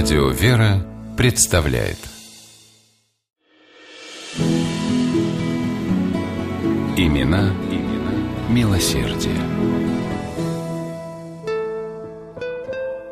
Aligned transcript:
Радио 0.00 0.28
«Вера» 0.28 0.86
представляет 1.16 1.96
Имена, 6.96 7.52
имена 7.68 8.12
милосердие. 8.48 9.34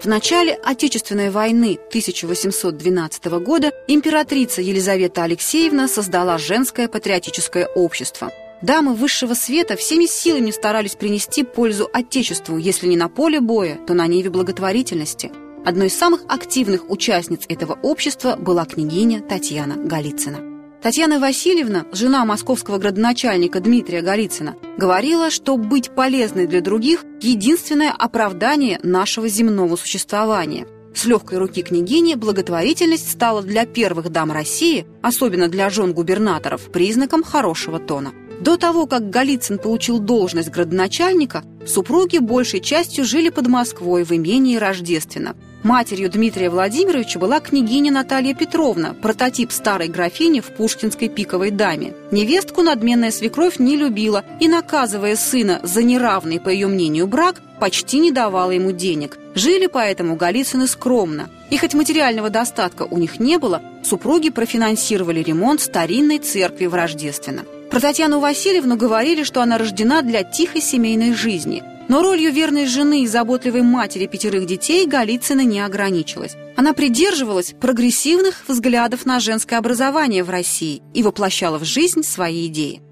В 0.00 0.06
начале 0.06 0.54
Отечественной 0.54 1.30
войны 1.30 1.76
1812 1.88 3.24
года 3.40 3.72
императрица 3.88 4.62
Елизавета 4.62 5.24
Алексеевна 5.24 5.88
создала 5.88 6.38
женское 6.38 6.86
патриотическое 6.86 7.66
общество. 7.66 8.30
Дамы 8.62 8.94
высшего 8.94 9.34
света 9.34 9.74
всеми 9.74 10.06
силами 10.06 10.52
старались 10.52 10.94
принести 10.94 11.42
пользу 11.42 11.90
Отечеству, 11.92 12.56
если 12.58 12.86
не 12.86 12.96
на 12.96 13.08
поле 13.08 13.40
боя, 13.40 13.76
то 13.88 13.94
на 13.94 14.06
ниве 14.06 14.30
благотворительности. 14.30 15.32
Одной 15.66 15.88
из 15.88 15.98
самых 15.98 16.20
активных 16.28 16.88
участниц 16.88 17.40
этого 17.48 17.76
общества 17.82 18.36
была 18.36 18.66
княгиня 18.66 19.20
Татьяна 19.20 19.74
Голицына. 19.74 20.38
Татьяна 20.80 21.18
Васильевна, 21.18 21.86
жена 21.90 22.24
московского 22.24 22.78
градоначальника 22.78 23.58
Дмитрия 23.58 24.00
Голицына, 24.00 24.54
говорила, 24.78 25.28
что 25.28 25.56
быть 25.56 25.90
полезной 25.90 26.46
для 26.46 26.60
других– 26.60 27.04
единственное 27.20 27.90
оправдание 27.90 28.78
нашего 28.84 29.26
земного 29.26 29.74
существования. 29.74 30.68
С 30.94 31.04
легкой 31.04 31.38
руки 31.38 31.62
княгини 31.62 32.14
благотворительность 32.14 33.10
стала 33.10 33.42
для 33.42 33.66
первых 33.66 34.10
дам 34.10 34.30
России, 34.30 34.86
особенно 35.02 35.48
для 35.48 35.68
жен 35.68 35.94
губернаторов, 35.94 36.70
признаком 36.70 37.24
хорошего 37.24 37.80
тона. 37.80 38.12
До 38.40 38.56
того, 38.56 38.86
как 38.86 39.10
Голицын 39.10 39.58
получил 39.58 39.98
должность 39.98 40.50
градоначальника, 40.50 41.42
супруги 41.66 42.18
большей 42.18 42.60
частью 42.60 43.04
жили 43.04 43.30
под 43.30 43.48
Москвой 43.48 44.04
в 44.04 44.12
имении 44.12 44.58
Рождественно– 44.58 45.34
Матерью 45.66 46.08
Дмитрия 46.08 46.48
Владимировича 46.48 47.18
была 47.18 47.40
княгиня 47.40 47.90
Наталья 47.90 48.34
Петровна, 48.34 48.94
прототип 49.02 49.50
старой 49.50 49.88
графини 49.88 50.38
в 50.38 50.52
пушкинской 50.52 51.08
пиковой 51.08 51.50
даме. 51.50 51.92
Невестку 52.12 52.62
надменная 52.62 53.10
свекровь 53.10 53.58
не 53.58 53.76
любила 53.76 54.24
и, 54.38 54.46
наказывая 54.46 55.16
сына 55.16 55.58
за 55.64 55.82
неравный, 55.82 56.38
по 56.38 56.50
ее 56.50 56.68
мнению, 56.68 57.08
брак, 57.08 57.42
почти 57.58 57.98
не 57.98 58.12
давала 58.12 58.52
ему 58.52 58.70
денег. 58.70 59.18
Жили 59.34 59.66
поэтому 59.66 60.14
Голицыны 60.14 60.68
скромно. 60.68 61.28
И 61.50 61.58
хоть 61.58 61.74
материального 61.74 62.30
достатка 62.30 62.84
у 62.84 62.96
них 62.96 63.18
не 63.18 63.36
было, 63.36 63.60
супруги 63.82 64.30
профинансировали 64.30 65.20
ремонт 65.20 65.60
старинной 65.60 66.20
церкви 66.20 66.66
в 66.66 66.74
Рождественно. 66.74 67.42
Про 67.72 67.80
Татьяну 67.80 68.20
Васильевну 68.20 68.76
говорили, 68.76 69.24
что 69.24 69.42
она 69.42 69.58
рождена 69.58 70.02
для 70.02 70.22
тихой 70.22 70.60
семейной 70.60 71.12
жизни– 71.12 71.64
но 71.88 72.02
ролью 72.02 72.32
верной 72.32 72.66
жены 72.66 73.02
и 73.02 73.06
заботливой 73.06 73.62
матери 73.62 74.06
пятерых 74.06 74.46
детей 74.46 74.86
Голицына 74.86 75.42
не 75.42 75.60
ограничилась. 75.60 76.36
Она 76.56 76.72
придерживалась 76.72 77.54
прогрессивных 77.60 78.44
взглядов 78.48 79.06
на 79.06 79.20
женское 79.20 79.56
образование 79.56 80.24
в 80.24 80.30
России 80.30 80.82
и 80.94 81.02
воплощала 81.02 81.58
в 81.58 81.64
жизнь 81.64 82.02
свои 82.02 82.46
идеи. 82.46 82.82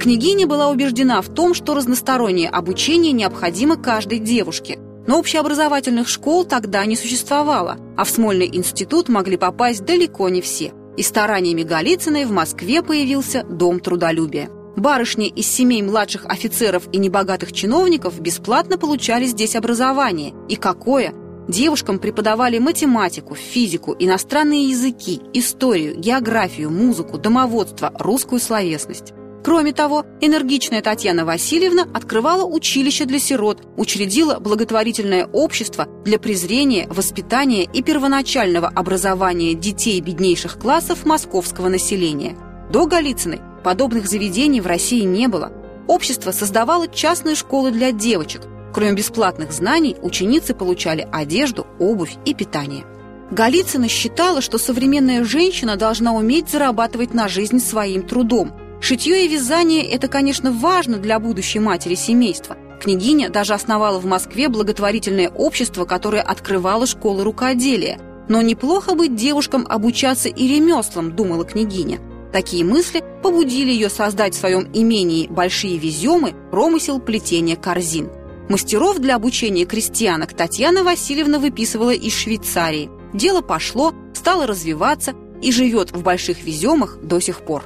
Княгиня 0.00 0.46
была 0.46 0.70
убеждена 0.70 1.20
в 1.20 1.28
том, 1.28 1.52
что 1.52 1.74
разностороннее 1.74 2.48
обучение 2.48 3.12
необходимо 3.12 3.76
каждой 3.76 4.18
девушке. 4.18 4.78
Но 5.06 5.18
общеобразовательных 5.18 6.08
школ 6.08 6.44
тогда 6.44 6.86
не 6.86 6.96
существовало, 6.96 7.78
а 7.96 8.04
в 8.04 8.10
Смольный 8.10 8.48
институт 8.50 9.08
могли 9.08 9.36
попасть 9.36 9.84
далеко 9.84 10.28
не 10.28 10.40
все. 10.40 10.72
И 10.96 11.02
стараниями 11.02 11.62
Голицыной 11.62 12.24
в 12.24 12.32
Москве 12.32 12.82
появился 12.82 13.42
Дом 13.44 13.80
трудолюбия. 13.80 14.50
Барышни 14.76 15.28
из 15.28 15.46
семей 15.46 15.82
младших 15.82 16.26
офицеров 16.26 16.84
и 16.92 16.98
небогатых 16.98 17.52
чиновников 17.52 18.20
бесплатно 18.20 18.78
получали 18.78 19.26
здесь 19.26 19.56
образование. 19.56 20.34
И 20.48 20.56
какое! 20.56 21.12
Девушкам 21.48 21.98
преподавали 21.98 22.58
математику, 22.58 23.34
физику, 23.34 23.96
иностранные 23.98 24.70
языки, 24.70 25.20
историю, 25.32 25.96
географию, 25.96 26.70
музыку, 26.70 27.18
домоводство, 27.18 27.92
русскую 27.98 28.40
словесность. 28.40 29.12
Кроме 29.42 29.72
того, 29.72 30.04
энергичная 30.20 30.82
Татьяна 30.82 31.24
Васильевна 31.24 31.86
открывала 31.94 32.44
училище 32.44 33.06
для 33.06 33.18
сирот, 33.18 33.62
учредила 33.76 34.38
благотворительное 34.38 35.26
общество 35.26 35.88
для 36.04 36.18
презрения, 36.18 36.86
воспитания 36.88 37.64
и 37.64 37.82
первоначального 37.82 38.68
образования 38.68 39.54
детей 39.54 40.00
беднейших 40.00 40.58
классов 40.58 41.06
московского 41.06 41.68
населения. 41.68 42.36
До 42.70 42.86
Голицыной 42.86 43.40
Подобных 43.62 44.08
заведений 44.08 44.60
в 44.60 44.66
России 44.66 45.02
не 45.02 45.28
было. 45.28 45.52
Общество 45.86 46.30
создавало 46.30 46.88
частные 46.88 47.34
школы 47.34 47.70
для 47.70 47.92
девочек. 47.92 48.42
Кроме 48.72 48.92
бесплатных 48.92 49.52
знаний, 49.52 49.96
ученицы 50.00 50.54
получали 50.54 51.06
одежду, 51.12 51.66
обувь 51.78 52.16
и 52.24 52.34
питание. 52.34 52.84
Голицына 53.30 53.88
считала, 53.88 54.40
что 54.40 54.58
современная 54.58 55.24
женщина 55.24 55.76
должна 55.76 56.12
уметь 56.12 56.48
зарабатывать 56.48 57.14
на 57.14 57.28
жизнь 57.28 57.60
своим 57.60 58.02
трудом. 58.02 58.52
Шитье 58.80 59.24
и 59.24 59.28
вязание– 59.28 59.84
это, 59.90 60.08
конечно, 60.08 60.52
важно 60.52 60.96
для 60.96 61.18
будущей 61.18 61.58
матери 61.58 61.94
семейства. 61.94 62.56
Княгиня 62.80 63.28
даже 63.28 63.52
основала 63.52 63.98
в 63.98 64.06
Москве 64.06 64.48
благотворительное 64.48 65.28
общество, 65.28 65.84
которое 65.84 66.22
открывало 66.22 66.86
школы 66.86 67.24
рукоделия. 67.24 68.00
Но 68.28 68.40
неплохо 68.40 68.94
быть 68.94 69.14
девушкам 69.14 69.66
обучаться 69.68 70.28
и 70.28 70.48
ремеслам, 70.48 71.14
думала 71.14 71.44
княгиня. 71.44 71.98
Такие 72.32 72.64
мысли 72.64 73.02
побудили 73.22 73.70
ее 73.70 73.88
создать 73.88 74.34
в 74.34 74.38
своем 74.38 74.70
имении 74.72 75.26
большие 75.26 75.78
веземы, 75.78 76.34
промысел 76.50 77.00
плетения 77.00 77.56
корзин. 77.56 78.08
Мастеров 78.48 78.98
для 78.98 79.16
обучения 79.16 79.64
крестьянок 79.64 80.34
Татьяна 80.34 80.84
Васильевна 80.84 81.38
выписывала 81.38 81.90
из 81.90 82.14
Швейцарии. 82.14 82.90
Дело 83.12 83.40
пошло, 83.42 83.94
стало 84.14 84.46
развиваться 84.46 85.14
и 85.42 85.52
живет 85.52 85.92
в 85.92 86.02
больших 86.02 86.42
веземах 86.42 86.98
до 87.02 87.20
сих 87.20 87.40
пор. 87.44 87.64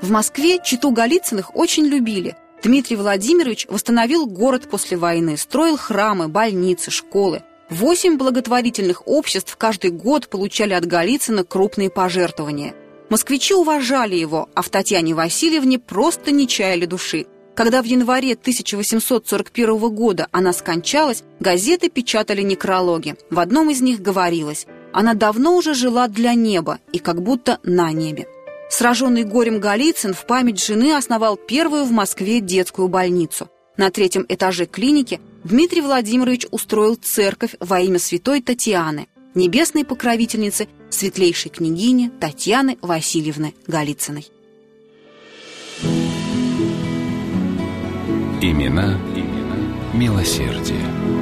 В 0.00 0.10
Москве 0.10 0.58
читу 0.64 0.90
Голицыных 0.90 1.54
очень 1.54 1.86
любили. 1.86 2.36
Дмитрий 2.62 2.96
Владимирович 2.96 3.66
восстановил 3.68 4.26
город 4.26 4.68
после 4.70 4.96
войны, 4.96 5.36
строил 5.36 5.76
храмы, 5.76 6.28
больницы, 6.28 6.90
школы. 6.90 7.42
Восемь 7.72 8.18
благотворительных 8.18 9.08
обществ 9.08 9.56
каждый 9.56 9.92
год 9.92 10.28
получали 10.28 10.74
от 10.74 10.84
Голицына 10.84 11.42
крупные 11.42 11.88
пожертвования. 11.88 12.74
Москвичи 13.08 13.54
уважали 13.54 14.14
его, 14.14 14.50
а 14.54 14.60
в 14.60 14.68
Татьяне 14.68 15.14
Васильевне 15.14 15.78
просто 15.78 16.32
не 16.32 16.46
чаяли 16.46 16.84
души. 16.84 17.24
Когда 17.54 17.80
в 17.80 17.86
январе 17.86 18.34
1841 18.34 19.88
года 19.88 20.28
она 20.32 20.52
скончалась, 20.52 21.22
газеты 21.40 21.88
печатали 21.88 22.42
некрологи. 22.42 23.14
В 23.30 23.38
одном 23.38 23.70
из 23.70 23.80
них 23.80 24.02
говорилось 24.02 24.66
«Она 24.92 25.14
давно 25.14 25.56
уже 25.56 25.72
жила 25.72 26.08
для 26.08 26.34
неба 26.34 26.78
и 26.92 26.98
как 26.98 27.22
будто 27.22 27.58
на 27.62 27.90
небе». 27.90 28.28
Сраженный 28.68 29.24
горем 29.24 29.60
Голицын 29.60 30.12
в 30.12 30.26
память 30.26 30.62
жены 30.62 30.94
основал 30.94 31.38
первую 31.38 31.86
в 31.86 31.90
Москве 31.90 32.40
детскую 32.40 32.88
больницу. 32.88 33.48
На 33.82 33.90
третьем 33.90 34.24
этаже 34.28 34.66
клиники 34.66 35.20
Дмитрий 35.42 35.80
Владимирович 35.80 36.46
устроил 36.52 36.94
церковь 36.94 37.56
во 37.58 37.80
имя 37.80 37.98
святой 37.98 38.40
Татьяны, 38.40 39.08
небесной 39.34 39.84
покровительницы 39.84 40.68
светлейшей 40.88 41.50
княгини 41.50 42.12
Татьяны 42.20 42.78
Васильевны 42.80 43.54
Голицыной. 43.66 44.28
Имена, 48.40 49.00
имена 49.16 49.56
милосердие. 49.94 51.21